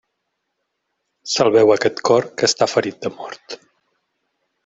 [1.33, 3.59] Salveu aquest cor, que està ferit de mort.